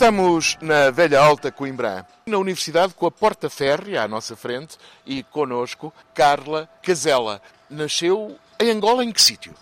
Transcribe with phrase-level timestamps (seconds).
[0.00, 5.22] Estamos na Velha Alta Coimbra, na Universidade, com a Porta Férrea à nossa frente e
[5.22, 7.42] conosco Carla Casella.
[7.68, 9.54] Nasceu em Angola, em que sítio?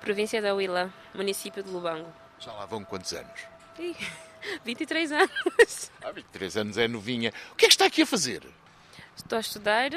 [0.00, 2.10] Província da Huila, município de Lubango.
[2.38, 3.42] Já lá vão quantos anos?
[3.78, 3.94] Ih,
[4.64, 5.92] 23 anos.
[6.02, 7.30] Há 23 anos é novinha.
[7.52, 8.42] O que é que está aqui a fazer?
[9.14, 9.90] Estou a estudar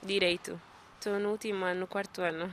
[0.00, 0.62] Direito.
[0.94, 2.48] Estou no último ano, no quarto ano.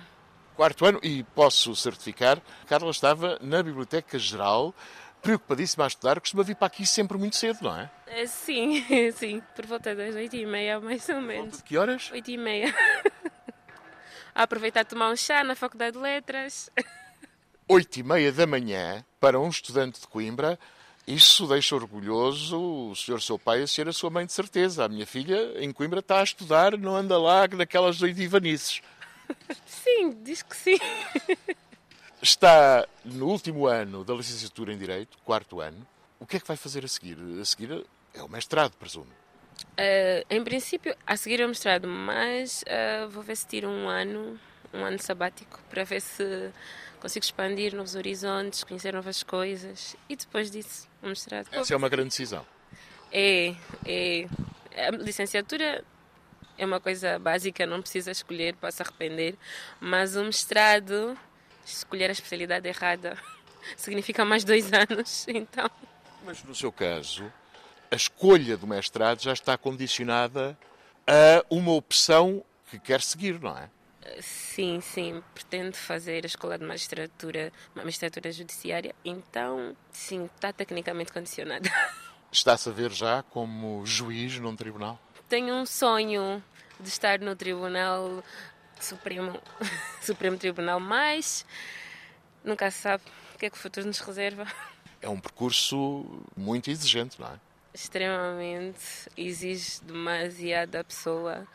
[0.55, 4.75] Quarto ano e posso certificar, Carla estava na Biblioteca Geral,
[5.21, 7.89] preocupadíssima a estudar, costuma vir para aqui sempre muito cedo, não é?
[8.07, 8.83] Eh, Sim,
[9.15, 11.57] sim, por volta das 8 e meia, mais ou menos.
[11.57, 12.09] De que horas?
[12.11, 12.73] 8 e meia.
[14.33, 16.69] A aproveitar tomar um chá na Faculdade de Letras.
[17.67, 20.59] Oito e meia da manhã, para um estudante de Coimbra,
[21.07, 22.59] isso deixa orgulhoso
[22.91, 24.85] o senhor seu pai a ser a sua mãe de certeza.
[24.85, 28.81] A minha filha em Coimbra está a estudar, não anda lá naquelas doidivanices.
[29.65, 30.77] Sim, diz que sim.
[32.21, 35.87] Está no último ano da licenciatura em Direito, quarto ano.
[36.19, 37.17] O que é que vai fazer a seguir?
[37.41, 37.83] A seguir
[38.13, 39.11] é o mestrado, presumo.
[39.75, 43.89] Eh, em princípio, a seguir é o mestrado, mas eh, vou ver se tiro um
[43.89, 44.39] ano,
[44.71, 46.51] um ano sabático, para ver se
[46.99, 51.47] consigo expandir novos horizontes, conhecer novas coisas e depois disso, o mestrado.
[51.51, 52.45] Essa é uma grande decisão.
[53.11, 54.27] É, é.
[54.75, 55.83] A licenciatura
[56.55, 59.35] é uma coisa básica, não precisa escolher para se arrepender,
[59.79, 61.17] mas o mestrado,
[61.65, 63.17] escolher a especialidade errada,
[63.77, 65.69] significa mais dois anos, então.
[66.23, 67.31] Mas no seu caso,
[67.89, 70.57] a escolha do mestrado já está condicionada
[71.07, 73.69] a uma opção que quer seguir, não é?
[74.19, 81.69] Sim, sim, pretendo fazer a escola de magistratura, magistratura judiciária, então, sim, está tecnicamente condicionada.
[82.31, 84.99] Está-se a ver já como juiz num tribunal?
[85.27, 86.41] Tenho um sonho
[86.81, 88.23] de estar no Tribunal
[88.83, 89.39] Supremo,
[90.01, 91.45] Supremo Tribunal, mas
[92.43, 94.45] nunca se sabe o que é que o futuro nos reserva.
[95.01, 96.05] É um percurso
[96.35, 97.39] muito exigente, não é?
[97.73, 101.47] Extremamente, exige demasiado da pessoa,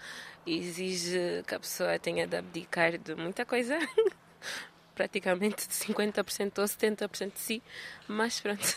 [0.46, 3.78] exige que a pessoa tenha de abdicar de muita coisa,
[4.94, 7.62] praticamente de 50% ou 70% de si,
[8.08, 8.76] mas pronto.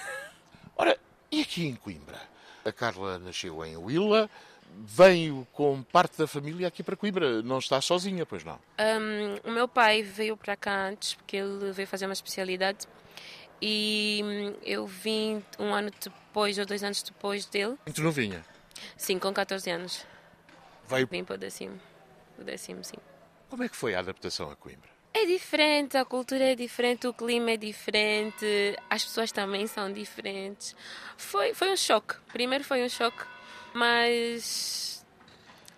[0.75, 0.99] Ora,
[1.31, 2.19] e aqui em Coimbra?
[2.65, 4.29] A Carla nasceu em Huila,
[4.77, 7.41] veio com parte da família aqui para Coimbra.
[7.41, 8.59] Não está sozinha, pois não?
[8.79, 12.87] Um, o meu pai veio para cá antes porque ele veio fazer uma especialidade
[13.61, 18.45] e hum, eu vim um ano depois ou dois anos depois dele, Muito novinha.
[18.95, 20.05] sim, com 14 anos.
[20.87, 21.07] Veio...
[21.07, 21.79] Vim para o décimo,
[22.37, 22.97] o décimo, sim.
[23.49, 24.89] Como é que foi a adaptação a Coimbra?
[25.13, 28.45] É diferente, a cultura é diferente, o clima é diferente,
[28.89, 30.75] as pessoas também são diferentes.
[31.17, 32.15] Foi, foi um choque.
[32.31, 33.25] Primeiro foi um choque,
[33.73, 35.05] mas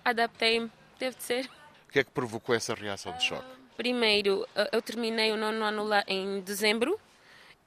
[0.03, 1.49] adaptei-me, deve de ser.
[1.87, 3.45] O que é que provocou essa reação de choque?
[3.77, 6.99] Primeiro, eu- eu terminei o nono ano lá em dezembro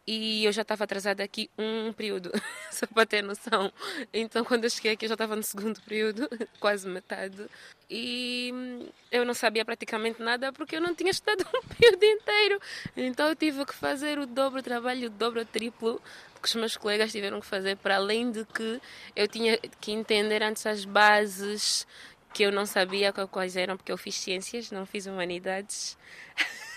[0.07, 2.31] e eu já estava atrasada aqui um período,
[2.71, 3.73] só para ter noção.
[4.13, 6.29] Então, quando eu cheguei aqui, eu já estava no segundo período,
[6.61, 7.47] quase metade.
[7.89, 12.61] E hum, eu não sabia praticamente nada porque eu não tinha estudado um período inteiro.
[12.97, 16.01] Então, eu tive que fazer o dobro trabalho, o dobro, triplo
[16.43, 18.79] que os meus colegas tiveram que fazer, para além de que
[19.17, 21.87] eu tinha que entender antes as bases
[22.35, 25.97] que eu não sabia quais eram, porque eu fiz ciências, não fiz humanidades.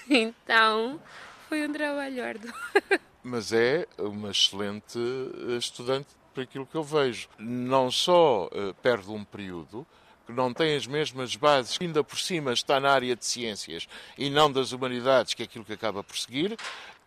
[0.09, 1.01] Então,
[1.47, 2.53] foi um trabalho árduo.
[3.23, 7.27] Mas é uma excelente eh, estudante por aquilo que eu vejo.
[7.37, 9.85] Não só eh, perde um período,
[10.25, 13.87] que não tem as mesmas bases, ainda por cima está na área de ciências
[14.17, 16.57] e não das humanidades, que é aquilo que acaba por seguir.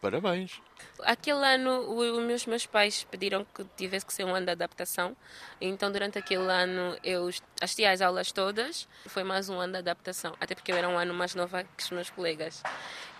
[0.00, 0.60] Parabéns.
[1.02, 5.16] Aquele ano, os meus, meus pais pediram que tivesse que ser um ano de adaptação.
[5.60, 7.30] Então, durante aquele ano, eu
[7.60, 8.88] assisti às aulas todas.
[9.06, 11.82] Foi mais um ano de adaptação, até porque eu era um ano mais nova que
[11.82, 12.62] os meus colegas.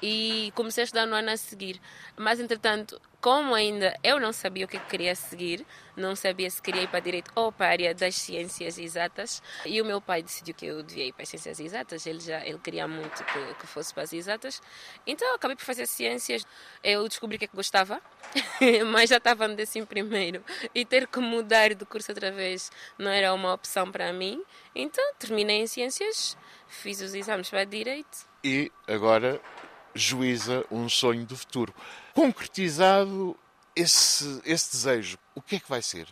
[0.02, 1.80] E comecei a estudar no ano a seguir.
[2.16, 6.82] Mas, entretanto, como ainda eu não sabia o que queria seguir, não sabia se queria
[6.82, 10.54] ir para direito ou para a área das ciências exatas, e o meu pai decidiu
[10.54, 12.06] que eu devia ir para as ciências exatas.
[12.06, 14.62] Ele já ele queria muito que, que fosse para as exatas.
[15.06, 16.46] Então, acabei por fazer ciências.
[16.82, 18.00] Eu descobri que é gostava,
[18.92, 20.42] mas já estava no décimo primeiro.
[20.74, 24.42] E ter que mudar de curso outra vez não era uma opção para mim.
[24.74, 26.36] Então, terminei em ciências,
[26.68, 29.40] fiz os exames para direito E agora
[29.94, 31.74] juíza um sonho do futuro.
[32.14, 33.36] Concretizado
[33.74, 36.06] esse, esse desejo, o que é que vai ser?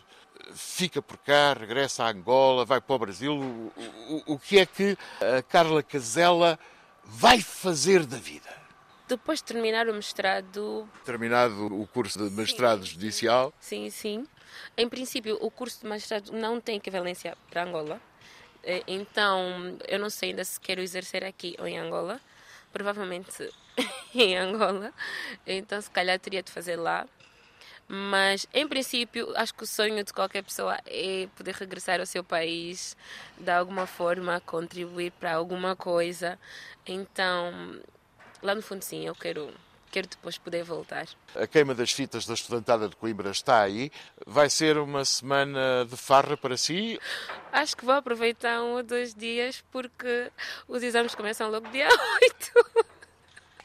[0.53, 3.33] Fica por cá, regressa a Angola, vai para o Brasil.
[3.33, 3.71] O,
[4.27, 4.97] o- o que é que
[5.37, 6.57] a Carla Casella
[7.03, 8.49] vai fazer da vida?
[9.09, 14.27] Depois de terminar o mestrado, Terminado o curso de mestrado judicial, sim, sim.
[14.77, 17.99] Em princípio, o curso de magistrado não tem equivalência para Angola.
[18.63, 22.21] Eh, Então, eu não sei ainda se quero exercer aqui ou em Angola.
[22.71, 23.49] Provavelmente
[24.13, 24.93] em Angola.
[25.47, 27.07] Então, se calhar teria de fazer lá.
[27.87, 32.23] Mas, em princípio, acho que o sonho de qualquer pessoa é poder regressar ao seu
[32.23, 32.95] país,
[33.39, 36.37] de alguma forma, contribuir para alguma coisa.
[36.85, 37.79] Então,
[38.41, 39.51] lá no fundo, sim, eu quero
[39.91, 41.07] quero depois poder voltar.
[41.35, 43.91] A queima das fitas da estudantada de Coimbra está aí.
[44.25, 46.99] Vai ser uma semana de farra para si?
[47.51, 50.31] Acho que vou aproveitar um ou dois dias porque
[50.67, 51.87] os exames começam logo dia
[52.21, 52.89] 8.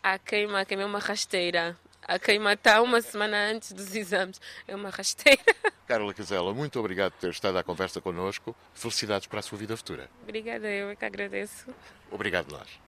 [0.02, 1.76] A queima, a queima é uma rasteira.
[2.06, 4.40] A queima está uma semana antes dos exames.
[4.68, 5.40] É uma rasteira.
[5.86, 8.54] Carla Casella, muito obrigado por ter estado à conversa connosco.
[8.74, 10.10] Felicidades para a sua vida futura.
[10.22, 11.66] Obrigada, eu é que agradeço.
[12.10, 12.83] Obrigado nós.